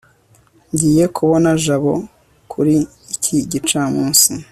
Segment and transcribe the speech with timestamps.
[0.71, 1.93] ngiye kubona jabo
[2.51, 2.75] kuri
[3.13, 4.29] iki gicamunsi